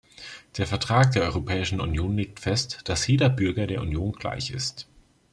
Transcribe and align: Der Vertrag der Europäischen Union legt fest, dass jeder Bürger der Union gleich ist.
Der 0.57 0.65
Vertrag 0.65 1.11
der 1.11 1.21
Europäischen 1.21 1.79
Union 1.79 2.17
legt 2.17 2.39
fest, 2.39 2.79
dass 2.85 3.05
jeder 3.05 3.29
Bürger 3.29 3.67
der 3.67 3.81
Union 3.83 4.13
gleich 4.13 4.49
ist. 4.49 4.87